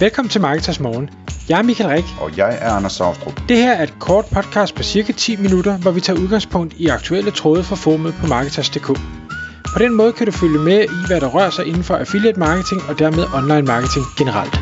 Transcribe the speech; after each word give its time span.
Velkommen 0.00 0.30
til 0.30 0.40
Marketers 0.40 0.80
Morgen. 0.80 1.10
Jeg 1.48 1.58
er 1.58 1.62
Michael 1.62 1.90
Rik. 1.90 2.04
Og 2.20 2.36
jeg 2.36 2.58
er 2.60 2.70
Anders 2.70 2.92
Saustrup. 2.92 3.40
Det 3.48 3.56
her 3.56 3.72
er 3.72 3.82
et 3.82 3.94
kort 4.00 4.24
podcast 4.34 4.74
på 4.74 4.82
cirka 4.82 5.12
10 5.12 5.36
minutter, 5.36 5.78
hvor 5.78 5.90
vi 5.90 6.00
tager 6.00 6.20
udgangspunkt 6.20 6.74
i 6.74 6.86
aktuelle 6.86 7.30
tråde 7.30 7.62
fra 7.64 7.76
formet 7.76 8.14
på 8.20 8.26
Marketers.dk. 8.26 8.86
På 9.74 9.78
den 9.78 9.94
måde 9.94 10.12
kan 10.12 10.26
du 10.26 10.32
følge 10.32 10.58
med 10.58 10.80
i, 10.84 10.98
hvad 11.06 11.20
der 11.20 11.28
rører 11.36 11.50
sig 11.50 11.66
inden 11.66 11.84
for 11.84 11.96
affiliate 11.96 12.38
marketing 12.38 12.80
og 12.88 12.98
dermed 12.98 13.24
online 13.38 13.66
marketing 13.72 14.04
generelt. 14.18 14.54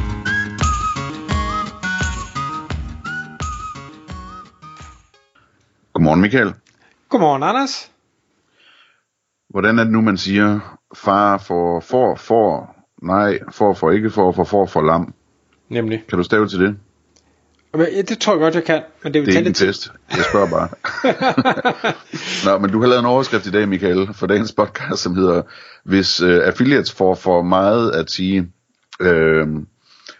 Godmorgen 5.93 6.21
Michael. 6.21 6.55
Godmorgen 7.09 7.43
Anders. 7.43 7.93
Hvordan 9.51 9.79
er 9.79 9.85
det 9.85 9.93
nu, 9.93 10.01
man 10.01 10.17
siger, 10.17 10.79
far 10.97 11.39
for, 11.39 11.81
for, 11.81 12.15
for, 12.15 12.75
nej, 13.03 13.39
for, 13.51 13.75
for, 13.75 13.91
ikke 13.91 14.11
for, 14.11 14.33
for, 14.33 14.45
for, 14.45 14.67
for 14.67 14.83
lam? 14.83 15.15
Nemlig. 15.69 16.05
Kan 16.09 16.19
du 16.19 16.25
stave 16.25 16.49
til 16.49 16.61
det? 16.61 16.77
Ja, 17.79 18.03
det 18.03 18.19
tror 18.19 18.33
jeg 18.33 18.41
godt, 18.41 18.55
jeg 18.55 18.65
kan, 18.65 18.83
men 19.03 19.15
det 19.15 19.21
vil 19.21 19.27
Det 19.27 19.35
er 19.35 19.39
ikke 19.39 19.49
en 19.49 19.55
test. 19.55 19.93
Jeg 20.11 20.25
spørger 20.31 20.51
bare. 20.51 20.69
Nå, 22.53 22.59
men 22.59 22.71
du 22.71 22.81
har 22.81 22.89
lavet 22.89 23.01
en 23.01 23.07
overskrift 23.07 23.47
i 23.47 23.51
dag, 23.51 23.69
Michael, 23.69 24.09
for 24.15 24.27
dagens 24.27 24.53
podcast, 24.53 25.03
som 25.03 25.15
hedder, 25.15 25.43
hvis 25.85 26.21
øh, 26.21 26.41
affiliates 26.45 26.93
får 26.93 27.15
for 27.15 27.43
meget 27.43 27.91
at 27.91 28.11
sige, 28.11 28.49
øh, 29.01 29.47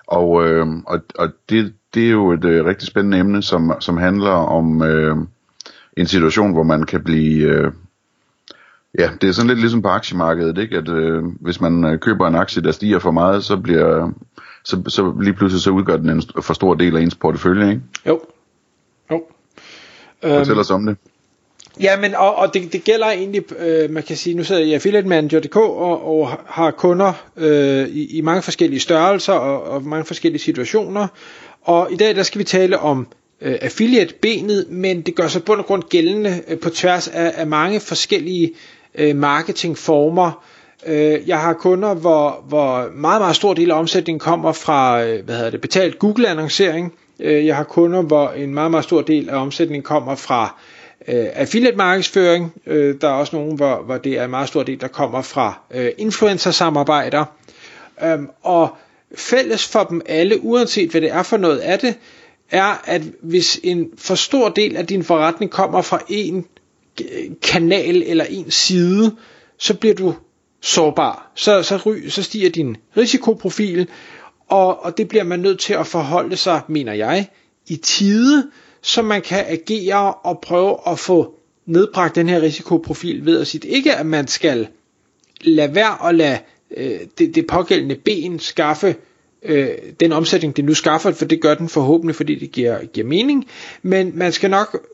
og, 0.07 0.47
øh, 0.47 0.67
og, 0.87 1.01
og 1.15 1.29
det, 1.49 1.75
det 1.95 2.07
er 2.07 2.11
jo 2.11 2.33
et 2.33 2.45
øh, 2.45 2.65
rigtig 2.65 2.89
spændende 2.89 3.19
emne, 3.19 3.43
som, 3.43 3.73
som 3.81 3.97
handler 3.97 4.31
om 4.31 4.83
øh, 4.83 5.17
en 5.97 6.07
situation, 6.07 6.53
hvor 6.53 6.63
man 6.63 6.83
kan 6.83 7.05
blive... 7.05 7.49
Øh, 7.49 7.73
ja, 8.99 9.11
det 9.21 9.29
er 9.29 9.33
sådan 9.33 9.49
lidt 9.49 9.61
ligesom 9.61 9.83
på 9.83 9.89
aktiemarkedet, 9.89 10.59
ikke? 10.59 10.77
at 10.77 10.89
øh, 10.89 11.25
hvis 11.41 11.61
man 11.61 11.85
øh, 11.85 11.99
køber 11.99 12.27
en 12.29 12.35
aktie, 12.35 12.63
der 12.63 12.73
stiger 12.73 12.99
for 12.99 13.11
meget, 13.11 13.45
så 13.45 13.57
bliver 13.57 14.11
så, 14.65 14.83
så 14.89 15.15
lige 15.23 15.35
pludselig 15.35 15.63
så 15.63 15.71
udgør 15.71 15.97
den 15.97 16.11
en 16.11 16.23
for 16.43 16.55
stor 16.55 16.75
del 16.75 16.97
af 16.97 17.01
ens 17.01 17.15
portefølje. 17.15 17.71
Ikke? 17.71 17.83
Jo. 18.07 18.21
Jo. 19.11 19.23
Fortæl 20.23 20.59
os 20.59 20.71
om 20.71 20.87
det. 20.87 20.97
Ja, 21.81 22.01
men 22.01 22.15
og, 22.15 22.35
og 22.35 22.55
det, 22.55 22.73
det 22.73 22.85
gælder 22.85 23.07
egentlig, 23.07 23.53
øh, 23.59 23.91
man 23.91 24.03
kan 24.03 24.17
sige, 24.17 24.37
nu 24.37 24.45
sidder 24.45 24.61
jeg 24.61 24.71
i 24.71 24.75
Affiliate 24.75 25.09
Manager.dk 25.09 25.57
og, 25.57 26.19
og 26.19 26.29
har 26.47 26.71
kunder 26.71 27.13
øh, 27.37 27.89
i, 27.89 28.17
i 28.17 28.21
mange 28.21 28.43
forskellige 28.43 28.81
størrelser 28.81 29.33
og, 29.33 29.63
og 29.63 29.83
mange 29.83 30.05
forskellige 30.05 30.43
situationer. 30.43 31.07
Og 31.63 31.93
i 31.93 31.97
dag 31.97 32.17
der 32.17 32.23
skal 32.23 32.39
vi 32.39 32.45
tale 32.45 32.79
om 32.79 33.07
øh, 33.41 33.59
affiliate-benet, 33.61 34.67
men 34.71 35.01
det 35.01 35.15
gør 35.15 35.29
sig 35.29 35.45
bund 35.45 35.61
og 35.61 35.67
grund 35.67 35.83
gældende 35.83 36.43
øh, 36.49 36.59
på 36.59 36.71
tværs 36.71 37.09
af, 37.09 37.33
af 37.37 37.47
mange 37.47 37.81
forskellige 37.81 38.53
øh, 38.95 39.17
marketingformer. 39.17 40.45
Øh, 40.87 41.29
jeg 41.29 41.41
har 41.41 41.53
kunder, 41.53 41.95
hvor, 41.95 42.45
hvor 42.49 42.91
meget, 42.95 43.21
meget 43.21 43.37
stor 43.37 43.55
del 43.55 43.71
af 43.71 43.79
omsætningen 43.79 44.21
kommer 44.21 44.53
fra 44.53 45.05
øh, 45.05 45.25
hvad 45.25 45.37
hedder 45.37 45.51
det, 45.51 45.61
betalt 45.61 45.99
Google-annoncering. 45.99 46.93
Øh, 47.21 47.47
jeg 47.47 47.57
har 47.57 47.65
kunder, 47.65 48.03
hvor 48.03 48.29
en 48.31 48.55
meget, 48.55 48.71
meget 48.71 48.85
stor 48.85 49.03
del 49.03 49.29
af 49.29 49.37
omsætningen 49.37 49.83
kommer 49.83 50.15
fra 50.15 50.61
øh, 51.09 51.27
affiliate 51.35 51.77
markedsføring. 51.77 52.53
Øh, 52.67 52.95
der 53.01 53.09
er 53.09 53.13
også 53.13 53.37
nogen, 53.37 53.57
hvor, 53.57 53.83
hvor 53.83 53.97
det 53.99 54.19
er 54.19 54.25
en 54.25 54.31
meget 54.31 54.49
stor 54.49 54.63
del, 54.63 54.81
der 54.81 54.89
kommer 54.89 55.23
fra 55.23 55.61
øh, 55.75 55.91
influencer-samarbejder. 55.99 57.25
Øhm, 58.05 58.29
og 58.43 58.77
fælles 59.17 59.69
for 59.69 59.85
dem 59.85 60.03
alle, 60.07 60.45
uanset 60.45 60.91
hvad 60.91 61.01
det 61.01 61.11
er 61.11 61.23
for 61.23 61.37
noget 61.37 61.59
af 61.59 61.79
det, 61.79 61.95
er, 62.51 62.83
at 62.85 63.03
hvis 63.23 63.61
en 63.63 63.91
for 63.99 64.15
stor 64.15 64.49
del 64.49 64.77
af 64.77 64.87
din 64.87 65.05
forretning 65.05 65.51
kommer 65.51 65.83
fra 65.83 66.01
en 66.09 66.47
øh, 67.01 67.31
kanal 67.43 68.03
eller 68.07 68.25
en 68.25 68.51
side, 68.51 69.17
så 69.59 69.75
bliver 69.75 69.95
du 69.95 70.15
sårbar. 70.65 71.33
Så, 71.35 71.63
så, 71.63 71.77
ry, 71.77 72.09
så 72.09 72.23
stiger 72.23 72.51
din 72.51 72.77
risikoprofil, 72.97 73.89
og, 74.49 74.85
og 74.85 74.99
det 74.99 75.09
bliver 75.09 75.25
man 75.25 75.41
nødt 75.41 75.61
til 75.61 75.75
at 75.75 75.87
forholde 75.87 76.37
sig, 76.37 76.61
mener 76.69 76.93
jeg, 76.93 77.29
i 77.69 77.77
tide, 77.77 78.51
så 78.83 79.03
man 79.03 79.23
kan 79.23 79.45
agere 79.49 80.15
og 80.15 80.41
prøve 80.41 80.77
at 80.87 80.99
få 80.99 81.35
nedbragt 81.67 82.15
den 82.15 82.29
her 82.29 82.43
risikoprofil 82.43 83.27
ved 83.27 83.41
at 83.41 83.47
sige, 83.47 83.69
ikke 83.69 83.95
at 83.95 84.07
man 84.07 84.27
skal 84.29 84.69
lade 85.41 85.75
være 85.75 86.09
at 86.09 86.15
lade 86.15 86.39
øh, 86.77 87.01
det, 87.19 87.35
det 87.35 87.47
pågældende 87.47 87.95
ben 87.95 88.39
skaffe 88.39 88.97
øh, 89.43 89.69
den 90.01 90.13
omsætning, 90.13 90.57
det 90.57 90.65
nu 90.65 90.75
skaffer, 90.75 91.13
for 91.13 91.25
det 91.25 91.41
gør 91.41 91.55
den 91.55 91.69
forhåbentlig, 91.69 92.17
fordi 92.17 92.35
det 92.35 92.53
giver, 92.53 92.85
giver 92.85 93.07
mening, 93.07 93.47
men 93.83 94.13
man 94.15 94.33
skal 94.33 94.51
nok 94.51 94.87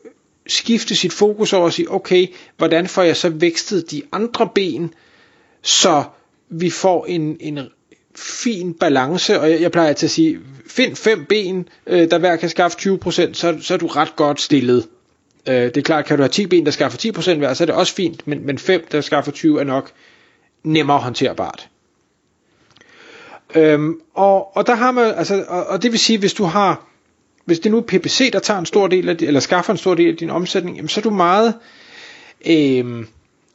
skifte 0.47 0.95
sit 0.95 1.13
fokus 1.13 1.53
over 1.53 1.65
og 1.65 1.73
sige, 1.73 1.91
okay, 1.91 2.27
hvordan 2.57 2.87
får 2.87 3.01
jeg 3.01 3.17
så 3.17 3.29
vækstet 3.29 3.91
de 3.91 4.01
andre 4.11 4.49
ben, 4.55 4.93
så 5.61 6.03
vi 6.49 6.69
får 6.69 7.05
en, 7.05 7.37
en 7.39 7.59
fin 8.15 8.73
balance, 8.73 9.39
og 9.39 9.51
jeg, 9.51 9.61
jeg 9.61 9.71
plejer 9.71 9.93
til 9.93 10.05
at 10.05 10.11
sige, 10.11 10.39
find 10.67 10.95
fem 10.95 11.25
ben, 11.29 11.67
øh, 11.87 12.11
der 12.11 12.17
hver 12.17 12.35
kan 12.35 12.49
skaffe 12.49 12.77
20%, 12.79 13.33
så, 13.33 13.57
så 13.61 13.73
er 13.73 13.77
du 13.77 13.87
ret 13.87 14.15
godt 14.15 14.41
stillet. 14.41 14.87
Øh, 15.47 15.55
det 15.55 15.77
er 15.77 15.81
klart, 15.81 16.05
kan 16.05 16.17
du 16.17 16.23
have 16.23 16.29
10 16.29 16.45
ben, 16.45 16.65
der 16.65 16.71
skaffer 16.71 16.99
10% 16.99 17.37
hver, 17.37 17.53
så 17.53 17.63
er 17.63 17.65
det 17.65 17.75
også 17.75 17.93
fint, 17.93 18.27
men, 18.27 18.45
men 18.45 18.57
5, 18.57 18.85
der 18.91 19.01
skaffer 19.01 19.31
20, 19.31 19.59
er 19.59 19.63
nok 19.63 19.91
nemmere 20.63 20.99
håndterbart. 20.99 21.69
Øhm, 23.55 23.99
og, 24.13 24.57
og 24.57 24.67
der 24.67 24.75
har 24.75 24.91
man, 24.91 25.13
altså, 25.15 25.45
og, 25.47 25.65
og 25.65 25.83
det 25.83 25.91
vil 25.91 25.99
sige, 25.99 26.19
hvis 26.19 26.33
du 26.33 26.43
har, 26.43 26.87
hvis 27.45 27.59
det 27.59 27.71
nu 27.71 27.77
er 27.77 27.81
PPC, 27.81 28.31
der 28.31 28.39
tager 28.39 28.59
en 28.59 28.65
stor 28.65 28.87
del 28.87 29.09
af, 29.09 29.15
eller 29.19 29.39
skaffer 29.39 29.73
en 29.73 29.77
stor 29.77 29.95
del 29.95 30.11
af 30.11 30.17
din 30.17 30.29
omsætning, 30.29 30.75
jamen, 30.75 30.89
så 30.89 30.99
er 30.99 31.03
du 31.03 31.09
meget, 31.09 31.53
øhm, 32.45 33.07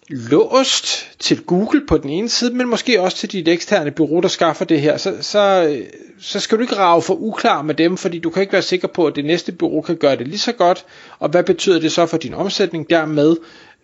låst 0.08 1.08
til 1.18 1.42
Google 1.42 1.86
på 1.86 1.98
den 1.98 2.10
ene 2.10 2.28
side, 2.28 2.54
men 2.54 2.68
måske 2.68 3.00
også 3.00 3.16
til 3.16 3.32
dit 3.32 3.48
eksterne 3.48 3.90
bureau, 3.90 4.20
der 4.20 4.28
skaffer 4.28 4.64
det 4.64 4.80
her, 4.80 4.96
så, 4.96 5.14
så, 5.20 5.76
så 6.20 6.40
skal 6.40 6.58
du 6.58 6.62
ikke 6.62 6.76
rave 6.76 7.02
for 7.02 7.14
uklar 7.14 7.62
med 7.62 7.74
dem, 7.74 7.96
fordi 7.96 8.18
du 8.18 8.30
kan 8.30 8.40
ikke 8.40 8.52
være 8.52 8.62
sikker 8.62 8.88
på, 8.88 9.06
at 9.06 9.16
det 9.16 9.24
næste 9.24 9.52
bureau 9.52 9.80
kan 9.80 9.96
gøre 9.96 10.16
det 10.16 10.28
lige 10.28 10.38
så 10.38 10.52
godt, 10.52 10.84
og 11.18 11.28
hvad 11.28 11.42
betyder 11.42 11.80
det 11.80 11.92
så 11.92 12.06
for 12.06 12.16
din 12.16 12.34
omsætning 12.34 12.90
dermed, 12.90 13.36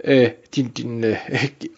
øh, 0.05 0.29
din, 0.57 0.69
din 0.69 1.05
øh, 1.05 1.17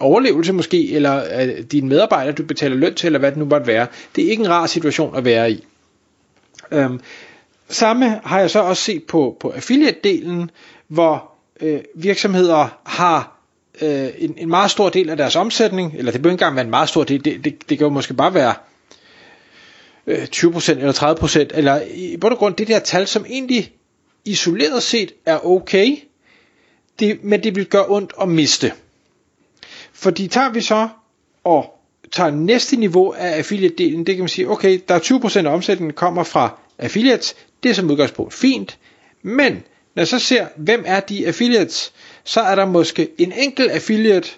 overlevelse 0.00 0.53
måske, 0.53 0.93
eller 0.93 1.43
øh, 1.43 1.60
dine 1.72 1.88
medarbejdere, 1.88 2.34
du 2.34 2.44
betaler 2.44 2.77
løn 2.77 2.94
til, 2.94 3.06
eller 3.06 3.19
hvad 3.19 3.31
det 3.31 3.38
nu 3.38 3.44
måtte 3.44 3.66
være. 3.66 3.87
Det 4.16 4.25
er 4.25 4.31
ikke 4.31 4.41
en 4.41 4.50
rar 4.50 4.66
situation 4.66 5.16
at 5.16 5.25
være 5.25 5.50
i. 5.50 5.66
Øhm, 6.71 7.00
samme 7.69 8.21
har 8.25 8.41
jeg 8.41 8.50
så 8.50 8.60
også 8.60 8.83
set 8.83 9.04
på, 9.04 9.37
på 9.41 9.54
affiliate-delen, 9.56 10.49
hvor 10.88 11.33
øh, 11.60 11.81
virksomheder 11.94 12.78
har 12.84 13.34
øh, 13.81 14.09
en, 14.19 14.35
en 14.39 14.49
meget 14.49 14.71
stor 14.71 14.89
del 14.89 15.11
af 15.11 15.17
deres 15.17 15.37
omsætning, 15.37 15.95
eller 15.97 16.12
det 16.12 16.23
bør 16.23 16.31
ikke 16.31 16.35
engang 16.35 16.57
være 16.57 16.65
en 16.65 16.71
meget 16.71 16.89
stor 16.89 17.05
del, 17.05 17.25
det, 17.25 17.45
det, 17.45 17.69
det 17.69 17.79
kan 17.79 17.85
jo 17.87 17.89
måske 17.89 18.15
bare 18.15 18.35
være 18.35 18.55
øh, 20.07 20.23
20% 20.37 20.71
eller 20.71 20.93
30%, 20.93 21.59
eller 21.59 21.83
i 21.95 22.17
bund 22.17 22.33
og 22.33 22.39
grund 22.39 22.55
det 22.55 22.69
der 22.69 22.79
tal, 22.79 23.07
som 23.07 23.25
egentlig 23.29 23.73
isoleret 24.25 24.83
set 24.83 25.13
er 25.27 25.47
okay, 25.47 25.97
det, 26.99 27.25
men 27.25 27.43
det 27.43 27.57
vil 27.57 27.67
gøre 27.67 27.87
ondt 27.89 28.13
at 28.21 28.29
miste. 28.29 28.73
Fordi 29.93 30.29
tager 30.29 30.51
vi 30.51 30.61
så 30.61 30.89
og 31.45 31.81
tager 32.13 32.31
næste 32.31 32.77
niveau 32.77 33.11
af 33.13 33.39
affiliate-delen, 33.39 33.99
det 34.05 34.07
kan 34.07 34.19
man 34.19 34.29
sige, 34.29 34.51
okay, 34.51 34.81
der 34.89 34.95
er 34.95 34.99
20% 35.45 35.47
af 35.47 35.55
omsætningen 35.55 35.95
kommer 35.95 36.25
fra 36.25 36.59
affiliates, 36.79 37.34
det 37.63 37.71
er 37.71 37.75
som 37.75 37.91
udgangspunkt 37.91 38.34
fint, 38.34 38.79
men 39.23 39.53
når 39.95 40.01
jeg 40.01 40.09
så 40.09 40.19
ser, 40.19 40.47
hvem 40.57 40.83
er 40.87 41.01
de 41.01 41.27
affiliates, 41.27 41.93
så 42.25 42.41
er 42.41 42.55
der 42.55 42.65
måske 42.65 43.11
en 43.19 43.33
enkelt 43.33 43.71
affiliate, 43.71 44.29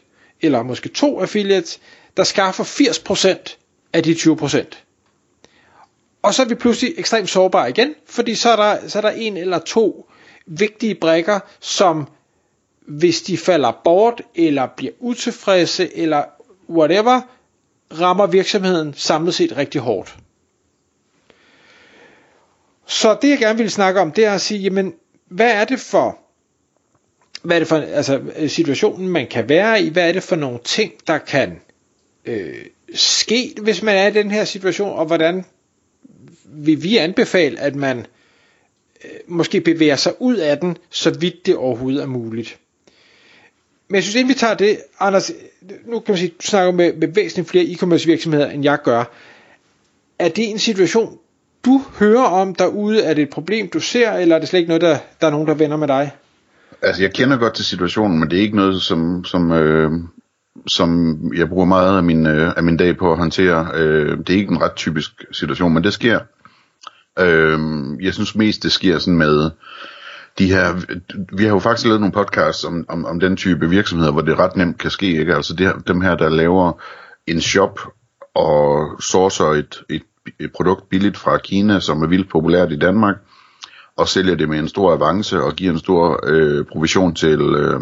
eller 0.41 0.63
måske 0.63 0.89
to 0.89 1.21
affiliates, 1.21 1.81
der 2.17 2.25
skaffer 2.25 2.65
80% 2.65 3.57
af 3.93 4.03
de 4.03 4.13
20%. 4.13 4.65
Og 6.23 6.35
så 6.35 6.43
er 6.43 6.47
vi 6.47 6.55
pludselig 6.55 6.95
ekstremt 6.97 7.31
sårbare 7.31 7.71
igen, 7.71 7.95
fordi 8.07 8.35
så 8.35 8.51
er 8.51 8.57
der, 8.57 8.89
så 8.89 8.99
er 8.99 9.03
der 9.03 9.11
en 9.11 9.37
eller 9.37 9.59
to 9.59 10.11
vigtige 10.47 10.95
brækker, 10.95 11.41
som 11.61 12.09
hvis 12.81 13.23
de 13.23 13.39
falder 13.39 13.73
bort, 13.85 14.23
eller 14.35 14.67
bliver 14.77 14.93
utilfredse, 15.01 15.97
eller 15.97 16.25
whatever, 16.71 17.21
rammer 18.01 18.27
virksomheden 18.27 18.95
samlet 18.95 19.35
set 19.35 19.57
rigtig 19.57 19.81
hårdt. 19.81 20.17
Så 22.87 23.19
det 23.22 23.31
jeg 23.31 23.39
gerne 23.39 23.59
vil 23.59 23.71
snakke 23.71 24.01
om, 24.01 24.13
det 24.13 24.25
er 24.25 24.33
at 24.33 24.41
sige, 24.41 24.60
jamen, 24.60 24.95
hvad 25.28 25.51
er 25.53 25.65
det 25.65 25.81
for 25.81 26.19
hvad 27.42 27.56
er 27.56 27.60
det 27.60 27.68
for 27.68 27.77
altså, 27.77 28.21
øh, 28.36 28.50
situationen, 28.50 29.09
man 29.09 29.27
kan 29.27 29.48
være 29.48 29.83
i? 29.83 29.88
Hvad 29.88 30.09
er 30.09 30.12
det 30.12 30.22
for 30.22 30.36
nogle 30.36 30.59
ting, 30.65 30.92
der 31.06 31.18
kan 31.18 31.60
øh, 32.24 32.54
ske, 32.94 33.54
hvis 33.62 33.83
man 33.83 33.97
er 33.97 34.06
i 34.06 34.12
den 34.12 34.30
her 34.30 34.44
situation? 34.44 34.98
Og 34.98 35.06
hvordan 35.06 35.44
vil 36.44 36.83
vi 36.83 36.97
anbefale, 36.97 37.60
at 37.60 37.74
man 37.74 38.06
øh, 39.04 39.10
måske 39.27 39.60
bevæger 39.60 39.97
sig 39.97 40.12
ud 40.18 40.36
af 40.36 40.59
den, 40.59 40.77
så 40.91 41.10
vidt 41.10 41.47
det 41.47 41.56
overhovedet 41.56 42.03
er 42.03 42.06
muligt? 42.06 42.59
Men 43.88 43.94
jeg 43.94 44.03
synes, 44.03 44.15
inden 44.15 44.28
vi 44.28 44.34
tager 44.34 44.54
det, 44.54 44.78
Anders, 45.00 45.33
nu 45.84 46.00
kan 46.00 46.12
man 46.12 46.18
sige, 46.18 46.28
du 46.28 46.47
snakker 46.47 46.72
med, 46.72 46.92
med 46.92 47.09
væsentligt 47.09 47.48
flere 47.48 47.65
e-commerce 47.65 48.06
virksomheder, 48.06 48.50
end 48.50 48.65
jeg 48.65 48.78
gør. 48.84 49.04
Er 50.18 50.28
det 50.28 50.50
en 50.50 50.59
situation, 50.59 51.18
du 51.65 51.83
hører 51.98 52.24
om 52.24 52.54
derude? 52.54 53.03
Er 53.03 53.15
det 53.15 53.22
et 53.22 53.30
problem, 53.30 53.68
du 53.68 53.80
ser, 53.80 54.12
eller 54.12 54.36
er 54.36 54.41
det 54.41 54.48
slet 54.48 54.60
ikke 54.60 54.68
noget, 54.68 54.83
der, 54.83 54.98
der 55.21 55.27
er 55.27 55.30
nogen, 55.30 55.47
der 55.47 55.54
vender 55.54 55.77
med 55.77 55.88
dig? 55.88 56.10
Altså, 56.86 57.03
jeg 57.03 57.12
kender 57.12 57.36
godt 57.36 57.54
til 57.54 57.65
situationen, 57.65 58.18
men 58.18 58.30
det 58.30 58.38
er 58.38 58.42
ikke 58.42 58.56
noget, 58.56 58.83
som, 58.83 59.24
som, 59.24 59.53
øh, 59.53 59.92
som 60.66 61.18
jeg 61.36 61.48
bruger 61.48 61.65
meget 61.65 61.97
af 61.97 62.04
min, 62.04 62.27
øh, 62.27 62.53
af 62.56 62.62
min 62.62 62.77
dag 62.77 62.97
på 62.97 63.12
at 63.12 63.18
håndtere. 63.18 63.71
Øh, 63.74 64.18
det 64.18 64.30
er 64.30 64.38
ikke 64.38 64.53
en 64.53 64.62
ret 64.62 64.74
typisk 64.74 65.24
situation, 65.33 65.74
men 65.74 65.84
det 65.84 65.92
sker. 65.92 66.21
Øh, 67.18 67.59
jeg 68.00 68.15
synes 68.15 68.34
mest, 68.34 68.62
det 68.62 68.72
sker 68.72 68.98
sådan 68.98 69.18
med 69.18 69.50
de 70.38 70.47
her, 70.47 70.74
vi 71.36 71.44
har 71.44 71.50
jo 71.50 71.59
faktisk 71.59 71.86
lavet 71.86 72.00
nogle 72.00 72.12
podcasts 72.12 72.65
om, 72.65 72.84
om, 72.88 73.04
om 73.04 73.21
den 73.21 73.36
type 73.36 73.71
virksomheder, 73.71 74.12
hvor 74.12 74.21
det 74.21 74.38
ret 74.38 74.56
nemt 74.56 74.78
kan 74.78 74.91
ske, 74.91 75.06
ikke? 75.06 75.34
Altså 75.34 75.54
det, 75.54 75.72
dem 75.86 76.00
her, 76.00 76.15
der 76.15 76.28
laver 76.28 76.72
en 77.27 77.41
shop 77.41 77.80
og 78.34 78.88
sourcer 79.03 79.44
et, 79.44 79.83
et, 79.88 80.03
et 80.41 80.53
produkt 80.53 80.88
billigt 80.88 81.16
fra 81.16 81.38
Kina, 81.38 81.80
som 81.80 82.03
er 82.03 82.06
vildt 82.06 82.30
populært 82.30 82.72
i 82.72 82.78
Danmark, 82.78 83.16
og 83.97 84.09
sælger 84.09 84.34
det 84.34 84.48
med 84.48 84.59
en 84.59 84.69
stor 84.69 84.93
avance 84.93 85.43
og 85.43 85.53
giver 85.54 85.72
en 85.72 85.78
stor 85.78 86.21
øh, 86.27 86.65
provision 86.65 87.15
til, 87.15 87.41
øh, 87.41 87.81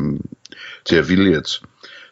til 0.84 0.96
affiliates, 0.96 1.62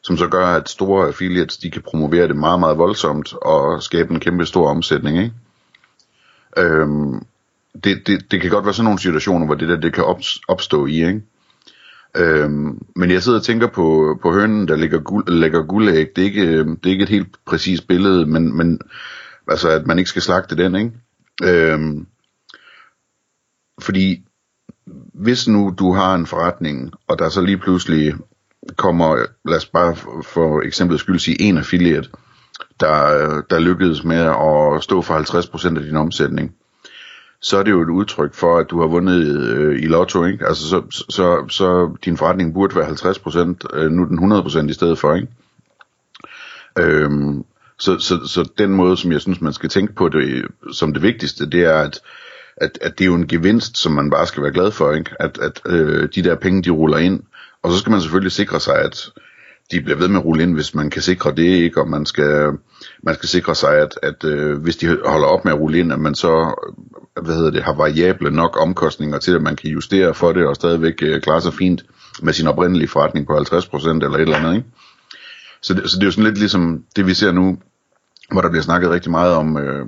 som 0.02 0.16
så 0.16 0.28
gør, 0.28 0.46
at 0.46 0.68
store 0.68 1.06
affiliates, 1.06 1.56
de 1.56 1.70
kan 1.70 1.82
promovere 1.82 2.28
det 2.28 2.36
meget, 2.36 2.60
meget 2.60 2.78
voldsomt 2.78 3.34
og 3.42 3.82
skabe 3.82 4.14
en 4.14 4.20
kæmpe 4.20 4.46
stor 4.46 4.68
omsætning, 4.68 5.18
ikke? 5.18 5.32
Øhm, 6.56 7.22
det, 7.84 8.06
det, 8.06 8.30
det 8.30 8.40
kan 8.40 8.50
godt 8.50 8.64
være 8.64 8.74
sådan 8.74 8.84
nogle 8.84 8.98
situationer, 8.98 9.46
hvor 9.46 9.54
det 9.54 9.68
der 9.68 9.76
det 9.76 9.92
kan 9.92 10.04
opstå 10.48 10.86
i, 10.86 10.94
ikke? 10.94 11.22
Øhm, 12.16 12.82
men 12.96 13.10
jeg 13.10 13.22
sidder 13.22 13.38
og 13.38 13.44
tænker 13.44 13.66
på, 13.66 14.18
på 14.22 14.32
hønen, 14.32 14.68
der 14.68 14.76
lægger, 14.76 14.98
guld, 14.98 15.28
lægger 15.28 15.62
guldæg. 15.62 16.16
Det 16.16 16.22
er, 16.22 16.26
ikke, 16.26 16.42
øh, 16.42 16.66
det 16.66 16.86
er 16.86 16.90
ikke 16.90 17.02
et 17.02 17.08
helt 17.08 17.36
præcist 17.46 17.88
billede, 17.88 18.26
men, 18.26 18.56
men 18.56 18.80
altså, 19.48 19.68
at 19.68 19.86
man 19.86 19.98
ikke 19.98 20.08
skal 20.08 20.22
slagte 20.22 20.56
den, 20.56 20.74
ikke? 20.74 20.92
Øhm, 21.44 22.06
fordi 23.80 24.24
hvis 25.14 25.48
nu 25.48 25.74
du 25.78 25.92
har 25.92 26.14
en 26.14 26.26
forretning, 26.26 26.92
og 27.08 27.18
der 27.18 27.28
så 27.28 27.40
lige 27.40 27.58
pludselig 27.58 28.14
kommer, 28.76 29.16
lad 29.44 29.56
os 29.56 29.66
bare 29.66 29.96
for 30.22 30.60
eksempel 30.60 30.98
skyld 30.98 31.18
sige 31.18 31.42
en 31.42 31.58
affiliate, 31.58 32.08
der, 32.80 33.40
der 33.50 33.58
lykkedes 33.58 34.04
med 34.04 34.16
at 34.16 34.82
stå 34.84 35.02
for 35.02 35.14
50% 35.74 35.76
af 35.76 35.84
din 35.84 35.96
omsætning, 35.96 36.54
så 37.40 37.58
er 37.58 37.62
det 37.62 37.70
jo 37.70 37.82
et 37.82 37.90
udtryk 37.90 38.34
for, 38.34 38.58
at 38.58 38.70
du 38.70 38.80
har 38.80 38.86
vundet 38.86 39.22
øh, 39.22 39.82
i 39.82 39.86
lotto, 39.86 40.24
ikke? 40.24 40.46
Altså, 40.46 40.68
så, 40.68 41.04
så, 41.08 41.46
så 41.48 41.96
din 42.04 42.16
forretning 42.16 42.54
burde 42.54 42.76
være 42.76 42.88
50%, 42.88 43.78
øh, 43.78 43.90
nu 43.90 44.02
er 44.02 44.06
den 44.06 44.32
100% 44.32 44.70
i 44.70 44.72
stedet 44.72 44.98
for, 44.98 45.14
ikke? 45.14 45.28
Øhm, 46.78 47.44
så, 47.78 47.98
så, 47.98 48.26
så 48.26 48.50
den 48.58 48.70
måde, 48.70 48.96
som 48.96 49.12
jeg 49.12 49.20
synes, 49.20 49.40
man 49.40 49.52
skal 49.52 49.68
tænke 49.68 49.94
på 49.94 50.08
det 50.08 50.46
som 50.72 50.92
det 50.92 51.02
vigtigste, 51.02 51.50
det 51.50 51.64
er, 51.64 51.78
at, 51.78 52.00
at, 52.62 52.78
at 52.80 52.98
det 52.98 53.04
er 53.04 53.08
jo 53.08 53.14
en 53.14 53.28
gevinst, 53.28 53.78
som 53.78 53.92
man 53.92 54.10
bare 54.10 54.26
skal 54.26 54.42
være 54.42 54.52
glad 54.52 54.70
for, 54.70 54.92
ikke? 54.92 55.10
At, 55.20 55.38
at 55.38 55.60
øh, 55.66 56.08
de 56.14 56.22
der 56.22 56.34
penge, 56.34 56.62
de 56.62 56.70
ruller 56.70 56.98
ind, 56.98 57.20
og 57.62 57.72
så 57.72 57.78
skal 57.78 57.90
man 57.90 58.00
selvfølgelig 58.00 58.32
sikre 58.32 58.60
sig, 58.60 58.78
at 58.78 59.10
de 59.70 59.80
bliver 59.80 59.98
ved 59.98 60.08
med 60.08 60.20
at 60.20 60.24
rulle 60.24 60.42
ind, 60.42 60.54
hvis 60.54 60.74
man 60.74 60.90
kan 60.90 61.02
sikre 61.02 61.30
det, 61.30 61.42
ikke? 61.42 61.80
Og 61.80 61.88
man 61.88 62.06
skal, 62.06 62.50
man 63.02 63.14
skal 63.14 63.28
sikre 63.28 63.54
sig, 63.54 63.78
at, 63.78 63.98
at 64.02 64.24
øh, 64.24 64.62
hvis 64.62 64.76
de 64.76 64.98
holder 65.06 65.26
op 65.26 65.44
med 65.44 65.52
at 65.52 65.58
rulle 65.58 65.78
ind, 65.78 65.92
at 65.92 66.00
man 66.00 66.14
så 66.14 66.54
øh, 67.16 67.24
hvad 67.24 67.34
hedder 67.34 67.50
det, 67.50 67.62
har 67.62 67.74
variable 67.74 68.30
nok 68.30 68.56
omkostninger 68.60 69.18
til, 69.18 69.34
at 69.34 69.42
man 69.42 69.56
kan 69.56 69.70
justere 69.70 70.14
for 70.14 70.32
det 70.32 70.46
og 70.46 70.56
stadigvæk 70.56 71.02
øh, 71.02 71.20
klare 71.20 71.42
sig 71.42 71.54
fint 71.54 71.84
med 72.22 72.32
sin 72.32 72.46
oprindelige 72.46 72.88
forretning 72.88 73.26
på 73.26 73.32
50% 73.32 73.88
eller 73.88 74.08
et 74.08 74.20
eller 74.20 74.36
andet. 74.36 74.54
Ikke? 74.54 74.68
Så, 75.62 75.74
det, 75.74 75.90
så 75.90 75.96
det 75.96 76.02
er 76.02 76.06
jo 76.06 76.10
sådan 76.10 76.24
lidt 76.24 76.38
ligesom 76.38 76.84
det, 76.96 77.06
vi 77.06 77.14
ser 77.14 77.32
nu, 77.32 77.58
hvor 78.32 78.40
der 78.40 78.50
bliver 78.50 78.62
snakket 78.62 78.90
rigtig 78.90 79.10
meget 79.10 79.34
om, 79.34 79.58
øh, 79.58 79.86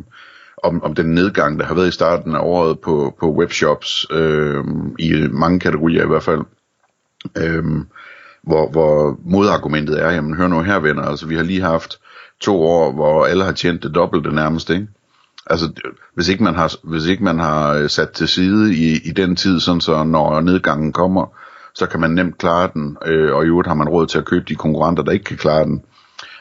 om, 0.65 0.83
om 0.83 0.95
den 0.95 1.07
nedgang, 1.07 1.59
der 1.59 1.65
har 1.65 1.75
været 1.75 1.89
i 1.89 1.91
starten 1.91 2.35
af 2.35 2.41
året 2.43 2.81
på, 2.81 3.17
på 3.21 3.33
webshops, 3.33 4.07
øh, 4.11 4.65
i 4.99 5.27
mange 5.31 5.61
kategorier 5.61 6.05
i 6.05 6.09
hvert 6.09 6.23
fald. 6.23 6.43
Øh, 7.39 7.65
hvor, 8.43 8.71
hvor 8.71 9.19
modargumentet 9.25 10.03
er, 10.03 10.11
jamen 10.11 10.35
hør 10.35 10.47
nu 10.47 10.61
her 10.61 10.79
venner, 10.79 11.03
altså 11.03 11.27
vi 11.27 11.37
har 11.37 11.43
lige 11.43 11.63
haft 11.63 11.99
to 12.41 12.63
år, 12.63 12.93
hvor 12.93 13.25
alle 13.25 13.45
har 13.45 13.53
tjent 13.53 13.83
det 13.83 13.95
dobbelte 13.95 14.35
nærmest, 14.35 14.71
ikke? 14.71 14.87
Altså, 15.47 15.73
hvis 16.15 16.29
ikke 16.29 16.45
man 16.45 16.55
har, 16.55 16.73
hvis 16.85 17.07
ikke 17.07 17.25
man 17.25 17.39
har 17.39 17.73
øh, 17.73 17.91
sat 17.91 18.11
til 18.11 18.29
side 18.29 18.75
i, 18.75 18.97
i 19.05 19.11
den 19.11 19.37
tid, 19.37 19.61
sådan 19.61 19.81
så 19.81 20.05
når 20.05 20.41
nedgangen 20.41 20.93
kommer, 20.93 21.27
så 21.75 21.87
kan 21.87 22.01
man 22.01 22.11
nemt 22.11 22.39
klare 22.39 22.71
den, 22.75 22.97
øh, 23.07 23.35
og 23.35 23.45
i 23.45 23.47
øvrigt 23.47 23.69
har 23.69 23.75
man 23.75 23.89
råd 23.89 24.07
til 24.07 24.19
at 24.19 24.25
købe 24.25 24.45
de 24.49 24.55
konkurrenter, 24.55 25.03
der 25.03 25.13
ikke 25.13 25.25
kan 25.25 25.37
klare 25.37 25.65
den. 25.65 25.83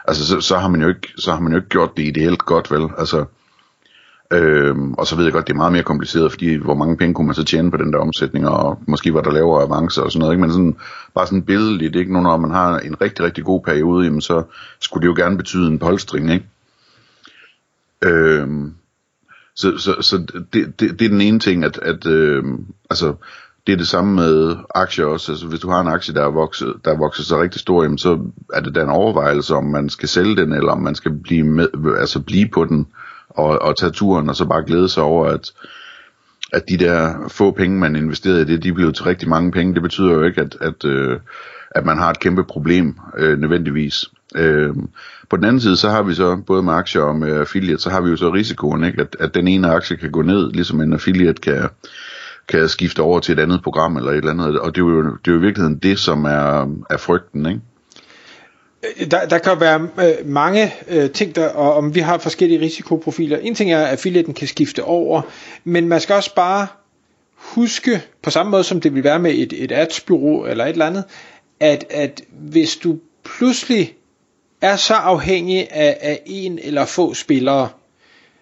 Altså, 0.07 0.27
så, 0.27 0.41
så, 0.41 0.57
har 0.57 0.67
man 0.67 0.81
jo 0.81 0.87
ikke, 0.87 1.13
så 1.17 1.31
har 1.31 1.39
man 1.39 1.51
jo 1.51 1.57
ikke 1.57 1.69
gjort 1.69 1.97
det 1.97 2.03
ideelt 2.03 2.45
godt, 2.45 2.71
vel? 2.71 2.89
Altså, 2.97 3.25
øh, 4.33 4.75
og 4.97 5.07
så 5.07 5.15
ved 5.15 5.23
jeg 5.23 5.33
godt, 5.33 5.47
det 5.47 5.53
er 5.53 5.57
meget 5.57 5.73
mere 5.73 5.83
kompliceret, 5.83 6.31
fordi 6.31 6.55
hvor 6.55 6.75
mange 6.75 6.97
penge 6.97 7.13
kunne 7.13 7.27
man 7.27 7.35
så 7.35 7.43
tjene 7.43 7.71
på 7.71 7.77
den 7.77 7.93
der 7.93 7.99
omsætning, 7.99 8.47
og 8.47 8.79
måske 8.87 9.13
var 9.13 9.21
der 9.21 9.31
lavere 9.31 9.63
avancer 9.63 10.01
og 10.01 10.11
sådan 10.11 10.19
noget, 10.19 10.33
ikke? 10.33 10.41
men 10.41 10.51
sådan, 10.51 10.75
bare 11.15 11.27
sådan 11.27 11.43
billedligt, 11.43 11.95
ikke? 11.95 12.13
Nu 12.13 12.21
når 12.21 12.37
man 12.37 12.51
har 12.51 12.79
en 12.79 13.01
rigtig, 13.01 13.25
rigtig 13.25 13.43
god 13.43 13.61
periode, 13.61 14.05
jamen 14.05 14.21
så 14.21 14.43
skulle 14.79 15.01
det 15.01 15.07
jo 15.07 15.23
gerne 15.23 15.37
betyde 15.37 15.67
en 15.67 15.79
polstring, 15.79 16.31
ikke? 16.31 16.45
Øh, 18.05 18.47
så, 19.55 19.77
så, 19.77 19.95
så 20.01 20.17
det, 20.53 20.79
det, 20.79 20.99
det 20.99 21.05
er 21.05 21.09
den 21.09 21.21
ene 21.21 21.39
ting, 21.39 21.63
at, 21.63 21.79
at 21.81 22.05
øh, 22.05 22.43
altså, 22.89 23.13
det 23.67 23.73
er 23.73 23.77
det 23.77 23.87
samme 23.87 24.15
med 24.15 24.55
aktier 24.75 25.05
også. 25.05 25.31
Altså, 25.31 25.47
hvis 25.47 25.59
du 25.59 25.69
har 25.69 25.81
en 25.81 25.87
aktie, 25.87 26.13
der 26.13 26.23
er 26.23 26.31
vokset, 26.31 26.73
der 26.85 26.91
er 26.91 26.97
vokset 26.97 27.25
så 27.25 27.41
rigtig 27.41 27.61
stor, 27.61 27.83
jamen, 27.83 27.97
så 27.97 28.19
er 28.53 28.59
det 28.59 28.75
den 28.75 28.89
overvejelse, 28.89 29.55
om 29.55 29.63
man 29.63 29.89
skal 29.89 30.09
sælge 30.09 30.35
den, 30.35 30.53
eller 30.53 30.71
om 30.71 30.81
man 30.81 30.95
skal 30.95 31.11
blive, 31.11 31.43
med, 31.43 31.67
altså 31.99 32.21
blive 32.21 32.47
på 32.53 32.65
den 32.65 32.87
og, 33.35 33.61
og 33.61 33.77
tage 33.77 33.91
turen, 33.91 34.29
og 34.29 34.35
så 34.35 34.45
bare 34.45 34.63
glæde 34.67 34.89
sig 34.89 35.03
over, 35.03 35.27
at, 35.27 35.51
at 36.53 36.69
de 36.69 36.77
der 36.77 37.13
få 37.27 37.51
penge, 37.51 37.79
man 37.79 37.95
investerede 37.95 38.41
i 38.41 38.45
det, 38.45 38.63
de 38.63 38.73
blev 38.73 38.93
til 38.93 39.03
rigtig 39.03 39.29
mange 39.29 39.51
penge. 39.51 39.73
Det 39.73 39.81
betyder 39.81 40.11
jo 40.11 40.23
ikke, 40.23 40.41
at, 40.41 40.57
at, 40.61 40.85
øh, 40.85 41.19
at 41.71 41.85
man 41.85 41.97
har 41.97 42.09
et 42.09 42.19
kæmpe 42.19 42.43
problem 42.43 42.95
øh, 43.17 43.39
nødvendigvis. 43.39 44.05
Øh, 44.35 44.75
på 45.29 45.37
den 45.37 45.45
anden 45.45 45.59
side, 45.59 45.77
så 45.77 45.89
har 45.89 46.03
vi 46.03 46.13
så 46.13 46.35
både 46.35 46.63
med 46.63 46.73
aktier 46.73 47.01
og 47.01 47.15
med 47.15 47.39
affiliate, 47.39 47.81
så 47.81 47.89
har 47.89 48.01
vi 48.01 48.09
jo 48.09 48.15
så 48.15 48.33
risikoen, 48.33 48.83
ikke? 48.83 49.01
At, 49.01 49.15
at 49.19 49.33
den 49.33 49.47
ene 49.47 49.71
aktie 49.71 49.97
kan 49.97 50.11
gå 50.11 50.21
ned, 50.21 50.51
ligesom 50.51 50.81
en 50.81 50.93
affiliate 50.93 51.41
kan, 51.41 51.69
kan 52.47 52.69
skifte 52.69 52.99
over 52.99 53.19
til 53.19 53.33
et 53.33 53.39
andet 53.39 53.63
program 53.63 53.97
eller 53.97 54.11
et 54.11 54.17
eller 54.17 54.31
andet. 54.31 54.59
Og 54.59 54.75
det 54.75 54.81
er 54.81 54.85
jo, 54.85 55.03
det 55.03 55.27
er 55.27 55.31
jo 55.31 55.37
i 55.37 55.41
virkeligheden 55.41 55.77
det, 55.77 55.99
som 55.99 56.25
er, 56.25 56.75
er 56.89 56.97
frygten, 56.97 57.45
ikke? 57.45 57.61
Øh, 58.83 59.11
der, 59.11 59.25
der 59.25 59.37
kan 59.37 59.59
være 59.59 59.87
øh, 59.99 60.27
mange 60.29 60.73
øh, 60.87 61.09
ting, 61.09 61.35
der, 61.35 61.49
og 61.49 61.73
om 61.73 61.95
vi 61.95 61.99
har 61.99 62.17
forskellige 62.17 62.61
risikoprofiler. 62.61 63.37
En 63.37 63.55
ting 63.55 63.71
er, 63.71 63.79
at 63.79 63.91
affiliaten 63.91 64.33
kan 64.33 64.47
skifte 64.47 64.83
over, 64.83 65.21
men 65.63 65.87
man 65.87 66.01
skal 66.01 66.15
også 66.15 66.35
bare 66.35 66.67
huske, 67.35 68.01
på 68.21 68.29
samme 68.29 68.49
måde 68.49 68.63
som 68.63 68.81
det 68.81 68.95
vil 68.95 69.03
være 69.03 69.19
med 69.19 69.31
et, 69.31 69.53
et 69.63 69.71
adsbureau 69.71 70.45
eller 70.45 70.65
et 70.65 70.69
eller 70.69 70.85
andet, 70.85 71.03
at, 71.59 71.85
at 71.89 72.21
hvis 72.29 72.75
du 72.75 72.97
pludselig 73.23 73.93
er 74.61 74.75
så 74.75 74.93
afhængig 74.93 75.67
af, 75.71 75.97
af 76.01 76.21
en 76.25 76.59
eller 76.63 76.85
få 76.85 77.13
spillere, 77.13 77.69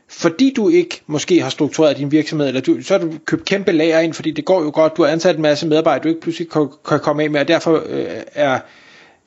fordi 0.10 0.54
du 0.56 0.70
ikke 0.70 1.02
måske 1.08 1.42
har 1.42 1.50
struktureret 1.50 1.98
din 1.98 2.12
virksomhed, 2.12 2.48
eller 2.48 2.62
du, 2.62 2.82
så 2.84 2.94
har 2.94 3.02
du 3.02 3.12
købt 3.26 3.46
kæmpe 3.46 3.72
lager 3.72 4.00
ind, 4.00 4.14
fordi 4.14 4.32
det 4.32 4.46
går 4.46 4.64
jo 4.64 4.72
godt, 4.74 4.98
du 4.98 5.04
har 5.04 5.10
ansat 5.10 5.36
en 5.36 5.42
masse 5.42 5.68
medarbejdere, 5.68 6.04
du 6.04 6.10
ikke 6.10 6.22
pludselig 6.22 6.50
kan, 6.50 6.70
kan 6.88 7.00
komme 7.00 7.24
af 7.24 7.30
med, 7.30 7.40
og 7.40 7.48
derfor 7.48 7.84
øh, 7.86 8.06
er, 8.34 8.60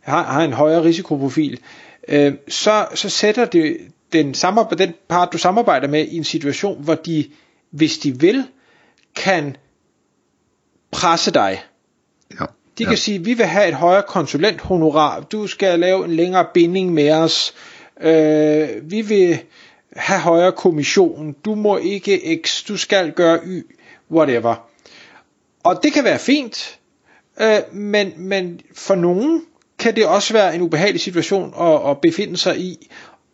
har, 0.04 0.22
har 0.22 0.44
en 0.44 0.52
højere 0.52 0.84
risikoprofil, 0.84 1.60
øh, 2.08 2.34
så, 2.48 2.86
så 2.94 3.08
sætter 3.08 3.44
det 3.44 3.76
den, 4.12 4.34
den 4.78 4.94
part, 5.08 5.32
du 5.32 5.38
samarbejder 5.38 5.88
med, 5.88 6.06
i 6.06 6.16
en 6.16 6.24
situation, 6.24 6.82
hvor 6.82 6.94
de, 6.94 7.30
hvis 7.70 7.98
de 7.98 8.20
vil, 8.20 8.44
kan 9.16 9.56
presse 10.90 11.30
dig. 11.30 11.62
Ja. 12.40 12.44
De 12.78 12.84
kan 12.84 12.92
ja. 12.92 12.96
sige, 12.96 13.24
vi 13.24 13.34
vil 13.34 13.46
have 13.46 13.68
et 13.68 13.74
højere 13.74 14.02
konsulenthonorar, 14.02 15.20
du 15.20 15.46
skal 15.46 15.80
lave 15.80 16.04
en 16.04 16.14
længere 16.16 16.46
binding 16.54 16.92
med 16.92 17.10
os, 17.10 17.54
øh, 18.00 18.68
vi 18.90 19.00
vil 19.00 19.38
have 19.96 20.20
højere 20.20 20.52
kommission, 20.52 21.36
du 21.44 21.54
må 21.54 21.76
ikke 21.76 22.40
X, 22.44 22.64
du 22.64 22.76
skal 22.76 23.12
gøre 23.12 23.40
Y, 23.46 23.66
whatever. 24.10 24.68
Og 25.62 25.82
det 25.82 25.92
kan 25.92 26.04
være 26.04 26.18
fint, 26.18 26.78
øh, 27.40 27.58
men, 27.72 28.12
men 28.16 28.60
for 28.74 28.94
nogen 28.94 29.42
kan 29.84 29.96
det 29.96 30.06
også 30.06 30.32
være 30.32 30.54
en 30.54 30.62
ubehagelig 30.62 31.00
situation 31.00 31.54
at, 31.60 31.90
at 31.90 32.00
befinde 32.00 32.36
sig 32.36 32.58
i, 32.58 32.90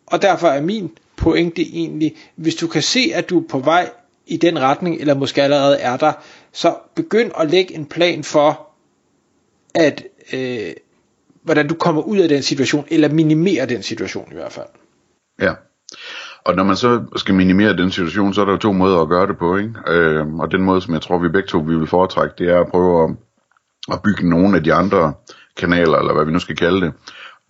og 0.07 0.21
derfor 0.21 0.47
er 0.47 0.61
min 0.61 0.91
pointe 1.17 1.61
egentlig, 1.61 2.15
hvis 2.35 2.55
du 2.55 2.67
kan 2.67 2.81
se, 2.81 3.11
at 3.13 3.29
du 3.29 3.39
er 3.39 3.43
på 3.49 3.59
vej 3.59 3.89
i 4.27 4.37
den 4.37 4.59
retning, 4.59 4.99
eller 4.99 5.15
måske 5.15 5.43
allerede 5.43 5.77
er 5.77 5.97
der, 5.97 6.13
så 6.51 6.75
begynd 6.95 7.31
at 7.39 7.51
lægge 7.51 7.75
en 7.75 7.85
plan 7.85 8.23
for, 8.23 8.67
at 9.75 10.03
øh, 10.33 10.73
hvordan 11.43 11.67
du 11.67 11.75
kommer 11.75 12.01
ud 12.01 12.17
af 12.17 12.29
den 12.29 12.43
situation, 12.43 12.85
eller 12.89 13.09
minimere 13.09 13.65
den 13.65 13.83
situation 13.83 14.27
i 14.31 14.35
hvert 14.35 14.51
fald. 14.51 14.67
Ja. 15.41 15.53
Og 16.45 16.55
når 16.55 16.63
man 16.63 16.75
så 16.75 17.03
skal 17.15 17.35
minimere 17.35 17.77
den 17.77 17.91
situation, 17.91 18.33
så 18.33 18.41
er 18.41 18.45
der 18.45 18.51
jo 18.51 18.57
to 18.57 18.71
måder 18.71 19.01
at 19.01 19.09
gøre 19.09 19.27
det 19.27 19.37
på, 19.37 19.57
ikke? 19.57 19.73
Øh, 19.87 20.33
og 20.33 20.51
den 20.51 20.61
måde, 20.61 20.81
som 20.81 20.93
jeg 20.93 21.01
tror, 21.01 21.17
vi 21.17 21.29
begge 21.29 21.47
to 21.47 21.57
vi 21.57 21.77
vil 21.77 21.87
foretrække, 21.87 22.35
det 22.37 22.49
er 22.49 22.59
at 22.59 22.67
prøve 22.67 23.03
at, 23.03 23.15
at 23.93 24.01
bygge 24.03 24.29
nogle 24.29 24.57
af 24.57 24.63
de 24.63 24.73
andre 24.73 25.13
kanaler, 25.57 25.97
eller 25.97 26.13
hvad 26.13 26.25
vi 26.25 26.31
nu 26.31 26.39
skal 26.39 26.55
kalde 26.55 26.81
det, 26.81 26.93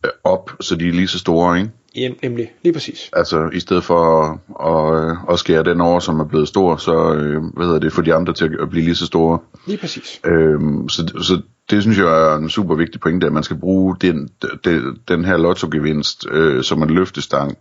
øh, 0.05 0.12
op, 0.24 0.51
så 0.60 0.75
de 0.75 0.88
er 0.88 0.91
lige 0.91 1.08
så 1.08 1.20
store, 1.20 1.60
ikke? 1.60 1.72
Ja, 1.96 2.10
nemlig. 2.24 2.51
Lige 2.63 2.74
præcis. 2.74 3.10
Altså, 3.13 3.50
i 3.53 3.60
stedet 3.60 3.84
for 3.84 4.24
at, 4.24 4.39
at, 4.67 5.17
at 5.34 5.39
skære 5.39 5.63
den 5.63 5.81
over, 5.81 6.00
som 6.00 6.20
er 6.20 6.25
blevet 6.25 6.48
stor, 6.48 6.77
så 6.77 7.13
øh, 7.13 7.43
hvad 7.43 7.65
hedder 7.65 7.79
det, 7.79 7.93
få 7.93 8.01
de 8.01 8.13
andre 8.13 8.34
til 8.34 8.58
at 8.62 8.70
blive 8.70 8.86
lige 8.86 8.96
så 8.96 9.05
store. 9.05 9.39
Lige 9.65 9.77
præcis. 9.77 10.22
Øhm, 10.25 10.89
så, 10.89 11.08
så 11.08 11.41
det 11.70 11.81
synes 11.81 11.98
jeg 11.98 12.34
er 12.34 12.38
en 12.38 12.50
super 12.50 12.75
vigtig 12.75 13.01
pointe, 13.01 13.27
at 13.27 13.34
man 13.34 13.43
skal 13.43 13.58
bruge 13.58 13.96
den, 14.01 14.29
den, 14.63 15.00
den 15.08 15.25
her 15.25 15.38
lottogevinst 15.38 16.25
øh, 16.31 16.63
som 16.63 16.84
en 16.84 16.89
løftestang 16.89 17.58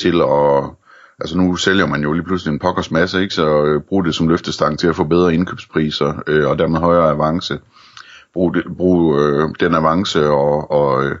til 0.00 0.20
at, 0.20 0.70
Altså 1.20 1.38
nu 1.38 1.56
sælger 1.56 1.86
man 1.86 2.02
jo 2.02 2.12
lige 2.12 2.24
pludselig 2.24 2.52
en 2.52 2.58
pokkers 2.58 2.90
masse, 2.90 3.22
ikke? 3.22 3.34
så 3.34 3.64
øh, 3.64 3.80
brug 3.80 4.04
det 4.04 4.14
som 4.14 4.28
løftestang 4.28 4.78
til 4.78 4.88
at 4.88 4.96
få 4.96 5.04
bedre 5.04 5.34
indkøbspriser 5.34 6.22
øh, 6.26 6.48
og 6.48 6.58
dermed 6.58 6.80
højere 6.80 7.10
avance 7.10 7.58
bruge, 8.36 8.54
det, 8.54 8.64
bruge 8.76 9.22
øh, 9.22 9.48
den 9.60 9.74
avance 9.74 10.28
og, 10.28 10.70
og 10.70 11.04
øh, 11.04 11.16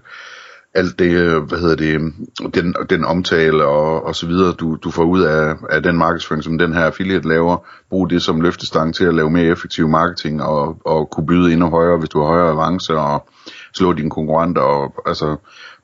alt 0.74 0.98
det, 0.98 1.10
øh, 1.10 1.42
hvad 1.42 1.58
hedder 1.58 1.76
det, 1.76 2.14
den, 2.54 2.74
den 2.90 3.04
omtale 3.04 3.64
og, 3.64 4.06
og 4.06 4.14
så 4.16 4.26
videre, 4.26 4.52
du, 4.52 4.76
du 4.84 4.90
får 4.90 5.04
ud 5.04 5.22
af, 5.22 5.54
af 5.70 5.82
den 5.82 5.96
markedsføring, 5.96 6.44
som 6.44 6.58
den 6.58 6.72
her 6.72 6.84
affiliate 6.84 7.28
laver, 7.28 7.56
brug 7.90 8.10
det 8.10 8.22
som 8.22 8.40
løftestang 8.40 8.94
til 8.94 9.04
at 9.04 9.14
lave 9.14 9.30
mere 9.30 9.52
effektiv 9.52 9.88
marketing 9.88 10.42
og, 10.42 10.76
og 10.84 11.10
kunne 11.10 11.26
byde 11.26 11.52
endnu 11.52 11.70
højere, 11.70 11.98
hvis 11.98 12.08
du 12.08 12.20
har 12.20 12.26
højere 12.26 12.50
avance 12.50 12.96
og 12.96 13.28
slå 13.74 13.92
dine 13.92 14.10
konkurrenter 14.10 14.62
og 14.62 14.94
altså 15.06 15.36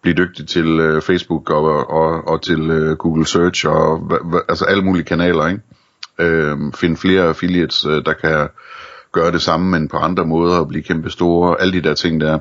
blive 0.02 0.14
dygtig 0.14 0.48
til 0.48 0.80
øh, 0.80 1.02
Facebook 1.02 1.50
og, 1.50 1.90
og, 1.90 2.28
og 2.28 2.42
til 2.42 2.70
øh, 2.70 2.96
Google 2.96 3.26
Search 3.26 3.66
og 3.68 3.98
hva, 3.98 4.38
altså 4.48 4.64
alle 4.64 4.84
mulige 4.84 5.04
kanaler, 5.04 5.46
ikke? 5.46 5.62
Øh, 6.18 6.56
finde 6.74 6.96
flere 6.96 7.22
affiliates, 7.22 7.84
øh, 7.84 8.04
der 8.04 8.12
kan 8.12 8.48
gøre 9.12 9.32
det 9.32 9.42
samme, 9.42 9.70
men 9.70 9.88
på 9.88 9.96
andre 9.96 10.26
måder 10.26 10.56
og 10.56 10.68
blive 10.68 10.82
kæmpe 10.82 11.10
store, 11.10 11.60
alle 11.60 11.72
de 11.72 11.88
der 11.88 11.94
ting 11.94 12.20
der. 12.20 12.38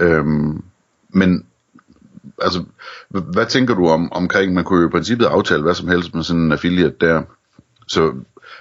Øhm, 0.00 0.62
men 1.08 1.46
altså, 2.42 2.64
hvad 3.08 3.46
tænker 3.46 3.74
du 3.74 3.86
om 3.86 4.12
omkring, 4.12 4.54
man 4.54 4.64
kunne 4.64 4.80
jo 4.80 4.88
i 4.88 4.90
princippet 4.90 5.26
aftale 5.26 5.62
hvad 5.62 5.74
som 5.74 5.88
helst 5.88 6.14
med 6.14 6.22
sådan 6.22 6.42
en 6.42 6.52
affiliate 6.52 6.96
der. 7.00 7.22
Så 7.86 8.12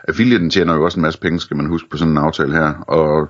affiliaten 0.07 0.49
tjener 0.49 0.75
jo 0.75 0.83
også 0.83 0.99
en 0.99 1.01
masse 1.01 1.19
penge, 1.19 1.39
skal 1.39 1.57
man 1.57 1.65
huske 1.65 1.89
på 1.89 1.97
sådan 1.97 2.11
en 2.11 2.17
aftale 2.17 2.53
her. 2.53 2.73
Og 2.73 3.29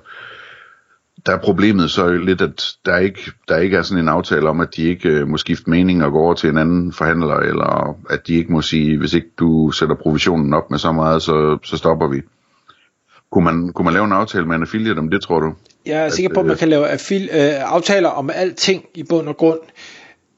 der 1.26 1.32
er 1.32 1.40
problemet 1.40 1.90
så 1.90 2.12
lidt, 2.12 2.40
at 2.40 2.76
der 2.84 2.96
ikke, 2.96 3.32
der 3.48 3.56
ikke 3.56 3.76
er 3.76 3.82
sådan 3.82 4.04
en 4.04 4.08
aftale 4.08 4.48
om, 4.48 4.60
at 4.60 4.76
de 4.76 4.82
ikke 4.82 5.08
øh, 5.08 5.28
må 5.28 5.36
skifte 5.36 5.70
mening 5.70 6.04
og 6.04 6.12
gå 6.12 6.18
over 6.18 6.34
til 6.34 6.50
en 6.50 6.58
anden 6.58 6.92
forhandler, 6.92 7.36
eller 7.36 7.96
at 8.10 8.26
de 8.26 8.34
ikke 8.34 8.52
må 8.52 8.62
sige, 8.62 8.98
hvis 8.98 9.14
ikke 9.14 9.30
du 9.38 9.70
sætter 9.70 9.94
provisionen 9.94 10.54
op 10.54 10.70
med 10.70 10.78
så 10.78 10.92
meget, 10.92 11.22
så, 11.22 11.58
så 11.64 11.76
stopper 11.76 12.08
vi. 12.08 12.22
Kunne 13.36 13.44
man, 13.44 13.72
kunne 13.72 13.84
man 13.84 13.94
lave 13.94 14.04
en 14.04 14.12
aftale 14.12 14.46
med 14.46 14.56
en 14.56 14.62
affiliate 14.62 14.98
om 14.98 15.10
det, 15.10 15.22
tror 15.22 15.40
du? 15.40 15.52
Jeg 15.86 16.04
er 16.04 16.08
sikker 16.08 16.34
på, 16.34 16.40
at 16.40 16.46
man 16.46 16.52
øh, 16.52 16.58
kan 16.58 16.68
lave 16.68 16.88
affil, 16.88 17.28
øh, 17.32 17.72
aftaler 17.72 18.08
om 18.08 18.30
alting 18.30 18.84
i 18.94 19.02
bund 19.02 19.28
og 19.28 19.36
grund. 19.36 19.58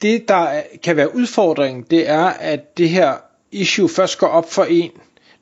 Det, 0.03 0.29
der 0.29 0.47
kan 0.83 0.97
være 0.97 1.17
udfordringen, 1.17 1.85
det 1.91 2.11
er, 2.11 2.25
at 2.25 2.79
det 2.79 2.89
her 2.89 3.13
issue 3.53 3.89
først 3.89 4.19
går 4.19 4.27
op 4.27 4.53
for 4.53 4.65
en, 4.65 4.91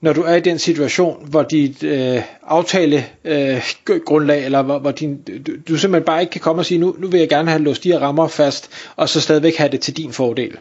når 0.00 0.12
du 0.12 0.22
er 0.22 0.34
i 0.34 0.40
den 0.40 0.58
situation, 0.58 1.28
hvor 1.30 1.42
dit 1.42 1.82
øh, 1.82 2.22
aftale 2.42 3.04
øh, 3.24 3.62
grundlag, 4.04 4.44
eller 4.44 4.62
hvor, 4.62 4.78
hvor 4.78 4.90
din, 4.90 5.22
du, 5.22 5.52
du 5.68 5.76
simpelthen 5.76 6.04
bare 6.04 6.20
ikke 6.20 6.30
kan 6.30 6.40
komme 6.40 6.62
og 6.62 6.66
sige, 6.66 6.78
nu, 6.78 6.96
nu 6.98 7.08
vil 7.08 7.20
jeg 7.20 7.28
gerne 7.28 7.50
have 7.50 7.62
låst 7.62 7.84
de 7.84 7.92
her 7.92 7.98
rammer 7.98 8.28
fast, 8.28 8.70
og 8.96 9.08
så 9.08 9.20
stadigvæk 9.20 9.56
have 9.56 9.70
det 9.70 9.80
til 9.80 9.96
din 9.96 10.12
fordel. 10.12 10.56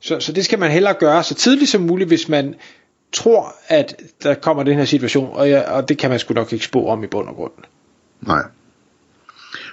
Så, 0.00 0.20
så 0.20 0.32
det 0.32 0.44
skal 0.44 0.58
man 0.58 0.70
hellere 0.70 0.94
gøre 0.94 1.22
så 1.22 1.34
tidligt 1.34 1.70
som 1.70 1.82
muligt, 1.82 2.08
hvis 2.08 2.28
man 2.28 2.54
tror, 3.16 3.54
at 3.68 3.94
der 4.22 4.34
kommer 4.34 4.62
den 4.62 4.78
her 4.78 4.84
situation, 4.84 5.36
og, 5.36 5.48
ja, 5.48 5.76
og 5.76 5.88
det 5.88 5.98
kan 5.98 6.10
man 6.10 6.18
sgu 6.18 6.34
nok 6.34 6.52
ikke 6.52 6.64
spå 6.64 6.86
om 6.86 7.04
i 7.04 7.06
bund 7.06 7.28
og 7.28 7.34
grund. 7.34 7.52
Nej. 8.20 8.42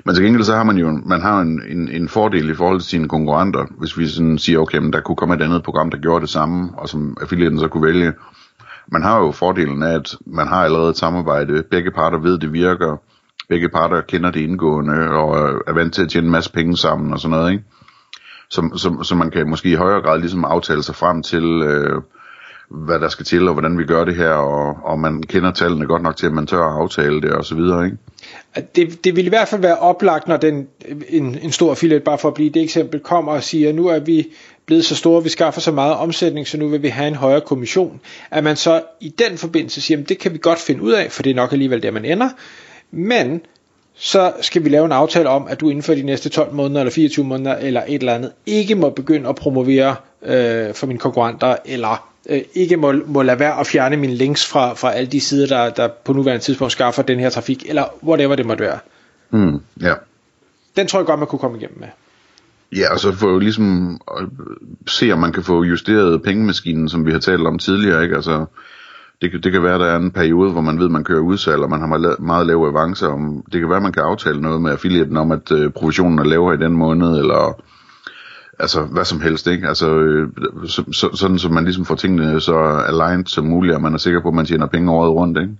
Men 0.06 0.16
til 0.16 0.24
gengæld 0.24 0.44
så 0.44 0.56
har 0.56 0.64
man 0.64 0.78
jo 0.78 1.02
man 1.06 1.22
har 1.22 1.42
en, 1.42 1.62
en, 1.70 1.90
en 1.90 2.10
fordel 2.10 2.50
i 2.50 2.56
forhold 2.56 2.80
til 2.80 2.90
sine 2.90 3.08
konkurrenter, 3.08 3.66
hvis 3.78 3.98
vi 3.98 4.08
sådan 4.08 4.38
siger, 4.38 4.60
okay, 4.60 4.78
men 4.78 4.94
der 4.94 5.02
kunne 5.02 5.16
komme 5.16 5.36
et 5.36 5.42
andet 5.42 5.64
program, 5.64 5.92
der 5.92 5.98
gjorde 5.98 6.22
det 6.22 6.30
samme, 6.30 6.70
og 6.78 6.90
som 6.90 7.18
affiliaten 7.22 7.60
så 7.60 7.68
kunne 7.68 7.88
vælge. 7.88 8.14
Man 8.92 9.04
har 9.04 9.20
jo 9.20 9.32
fordelen 9.32 9.84
af, 9.84 9.96
at 9.96 10.16
man 10.26 10.48
har 10.48 10.64
allerede 10.64 10.90
et 10.90 10.98
samarbejde. 10.98 11.64
Begge 11.72 11.92
parter 11.92 12.18
ved, 12.18 12.38
det 12.38 12.54
virker. 12.54 12.98
Begge 13.50 13.70
parter 13.70 14.02
kender 14.02 14.32
det 14.32 14.40
indgående, 14.40 15.10
og 15.10 15.38
er 15.68 15.74
vant 15.74 15.94
til 15.94 16.02
at 16.02 16.10
tjene 16.10 16.26
en 16.26 16.32
masse 16.32 16.52
penge 16.52 16.78
sammen 16.78 17.14
og 17.14 17.20
sådan 17.20 17.38
noget, 17.38 17.52
ikke? 17.52 17.64
Så, 18.50 18.70
så, 18.76 19.04
så 19.04 19.16
man 19.16 19.32
kan 19.32 19.50
måske 19.50 19.70
i 19.70 19.76
højere 19.76 20.02
grad 20.02 20.20
ligesom 20.20 20.46
aftale 20.46 20.84
sig 20.84 20.96
frem 20.96 21.24
til, 21.24 21.44
øh, 21.44 22.02
hvad 22.74 23.00
der 23.00 23.10
skal 23.10 23.26
til, 23.26 23.48
og 23.48 23.54
hvordan 23.54 23.78
vi 23.78 23.84
gør 23.84 24.06
det 24.06 24.16
her, 24.16 24.30
og, 24.30 24.78
og 24.84 25.00
man 25.00 25.24
kender 25.24 25.52
tallene 25.52 25.86
godt 25.86 26.02
nok 26.02 26.18
til, 26.18 26.26
at 26.26 26.32
man 26.32 26.48
tør 26.48 26.64
at 26.64 26.82
aftale 26.82 27.22
det, 27.22 27.32
og 27.32 27.46
så 27.46 27.56
videre, 27.56 27.86
ikke? 27.86 27.98
Det, 28.76 29.04
det 29.04 29.16
vil 29.16 29.26
i 29.26 29.30
hvert 29.30 29.48
fald 29.48 29.62
være 29.62 29.78
oplagt, 29.78 30.28
når 30.28 30.38
den, 30.38 30.68
en, 31.10 31.38
en 31.42 31.52
stor 31.52 31.70
affiliate, 31.70 32.04
bare 32.04 32.18
for 32.18 32.28
at 32.28 32.34
blive 32.34 32.50
det 32.50 32.62
eksempel, 32.62 33.00
kommer 33.00 33.32
og 33.32 33.44
siger, 33.44 33.74
nu 33.74 33.88
er 33.88 34.00
vi 34.00 34.28
blevet 34.66 34.86
så 34.86 34.96
store, 34.96 35.24
vi 35.24 35.30
skaffer 35.30 35.62
så 35.62 35.72
meget 35.72 35.96
omsætning, 35.96 36.48
så 36.48 36.58
nu 36.58 36.68
vil 36.68 36.84
vi 36.84 36.88
have 36.88 37.08
en 37.08 37.16
højere 37.16 37.42
kommission. 37.42 38.00
At 38.32 38.44
man 38.44 38.56
så 38.56 38.82
i 39.02 39.10
den 39.10 39.38
forbindelse 39.38 39.82
siger, 39.82 40.04
det 40.04 40.20
kan 40.20 40.34
vi 40.34 40.38
godt 40.38 40.60
finde 40.60 40.82
ud 40.82 40.92
af, 40.92 41.12
for 41.12 41.24
det 41.24 41.30
er 41.30 41.36
nok 41.36 41.52
alligevel 41.52 41.84
der, 41.84 41.92
man 41.92 42.06
ender. 42.06 42.30
Men 42.92 43.42
så 43.96 44.34
skal 44.42 44.64
vi 44.64 44.70
lave 44.70 44.86
en 44.86 44.92
aftale 44.92 45.30
om, 45.30 45.48
at 45.48 45.60
du 45.60 45.70
inden 45.70 45.84
for 45.84 45.94
de 45.94 46.02
næste 46.02 46.30
12 46.30 46.54
måneder, 46.54 46.82
eller 46.82 46.92
24 46.92 47.26
måneder, 47.26 47.56
eller 47.56 47.84
et 47.88 48.00
eller 48.00 48.14
andet, 48.14 48.32
ikke 48.46 48.76
må 48.76 48.90
begynde 48.90 49.30
at 49.30 49.36
promovere 49.36 49.96
øh, 50.22 50.74
for 50.74 50.88
mine 50.88 51.00
konkurrenter, 51.00 51.56
eller 51.66 52.13
øh, 52.30 52.42
ikke 52.54 52.78
må, 52.78 52.94
må 53.06 53.22
lade 53.22 53.40
være 53.40 53.60
at 53.60 53.68
fjerne 53.68 53.98
mine 53.98 54.14
links 54.14 54.48
fra, 54.48 54.74
fra 54.74 54.92
alle 54.92 55.12
de 55.12 55.22
sider, 55.22 55.48
der, 55.48 55.70
der 55.70 55.88
på 56.06 56.14
nuværende 56.14 56.44
tidspunkt 56.44 56.72
skaffer 56.72 57.04
den 57.04 57.20
her 57.20 57.30
trafik, 57.30 57.66
eller 57.70 57.84
whatever 58.04 58.36
det 58.36 58.46
måtte 58.46 58.64
være. 58.64 58.80
Mm, 59.32 59.60
ja. 59.82 59.94
Den 60.76 60.88
tror 60.88 61.00
jeg 61.00 61.06
godt, 61.06 61.20
man 61.20 61.28
kunne 61.28 61.40
komme 61.40 61.58
igennem 61.58 61.80
med. 61.80 61.88
Ja, 62.76 62.94
og 62.94 63.00
så 63.00 63.12
få 63.12 63.40
ligesom 63.40 64.00
se, 64.88 65.12
om 65.12 65.20
man 65.20 65.32
kan 65.32 65.44
få 65.44 65.64
justeret 65.64 66.24
pengemaskinen, 66.24 66.90
som 66.90 67.06
vi 67.06 67.12
har 67.12 67.20
talt 67.20 67.48
om 67.48 67.60
tidligere, 67.60 68.04
ikke? 68.04 68.16
Altså, 68.16 68.46
det, 69.22 69.44
det 69.44 69.52
kan 69.52 69.64
være, 69.64 69.80
der 69.80 69.86
er 69.86 69.96
en 69.96 70.12
periode, 70.12 70.52
hvor 70.52 70.62
man 70.62 70.80
ved, 70.80 70.90
man 70.90 71.04
kører 71.04 71.20
udsalg, 71.20 71.62
og 71.62 71.70
man 71.70 71.80
har 71.80 71.88
meget, 71.88 72.20
meget 72.20 72.48
lave 72.48 72.68
avancer. 72.68 73.08
Om, 73.08 73.44
det 73.52 73.60
kan 73.60 73.70
være, 73.70 73.82
man 73.82 73.92
kan 73.92 74.04
aftale 74.04 74.42
noget 74.42 74.62
med 74.62 74.72
affiliaten 74.72 75.18
om, 75.18 75.32
at 75.32 75.52
øh, 75.52 75.72
provisionen 75.72 76.20
er 76.20 76.24
lavere 76.24 76.56
i 76.56 76.58
den 76.58 76.74
måned, 76.74 77.20
eller 77.20 77.62
altså 78.60 78.82
hvad 78.82 79.06
som 79.06 79.22
helst, 79.22 79.48
ikke? 79.48 79.68
Altså 79.68 79.96
øh, 79.96 80.30
så, 80.68 80.84
så, 80.92 81.10
sådan, 81.14 81.40
så 81.40 81.50
man 81.50 81.64
ligesom 81.64 81.86
får 81.86 81.96
tingene 81.96 82.42
så 82.42 82.58
aligned 82.88 83.26
som 83.26 83.46
muligt, 83.46 83.76
og 83.76 83.82
man 83.82 83.94
er 83.94 83.98
sikker 83.98 84.22
på, 84.22 84.28
at 84.28 84.34
man 84.34 84.46
tjener 84.46 84.68
penge 84.68 84.92
året 84.92 85.12
rundt, 85.12 85.38
ikke? 85.38 85.58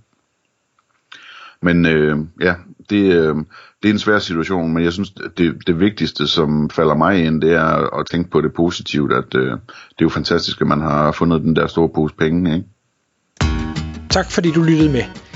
Men 1.62 1.86
øh, 1.86 2.18
ja, 2.40 2.54
det, 2.90 3.12
øh, 3.12 3.36
det 3.82 3.88
er 3.88 3.92
en 3.92 3.98
svær 3.98 4.18
situation, 4.18 4.74
men 4.74 4.84
jeg 4.84 4.92
synes, 4.92 5.10
det, 5.36 5.66
det 5.66 5.80
vigtigste, 5.80 6.26
som 6.26 6.70
falder 6.70 6.94
mig 6.94 7.24
ind, 7.24 7.40
det 7.40 7.52
er 7.52 7.98
at 7.98 8.06
tænke 8.06 8.30
på 8.30 8.40
det 8.40 8.52
positivt, 8.52 9.12
at 9.12 9.34
øh, 9.34 9.50
det 9.50 9.98
er 9.98 10.02
jo 10.02 10.08
fantastisk, 10.08 10.60
at 10.60 10.66
man 10.66 10.80
har 10.80 11.12
fundet 11.12 11.42
den 11.42 11.56
der 11.56 11.66
store 11.66 11.88
pose 11.88 12.14
penge, 12.14 12.54
ikke? 12.54 12.66
Tak 14.10 14.30
fordi 14.30 14.50
du 14.50 14.62
lyttede 14.62 14.92
med. 14.92 15.23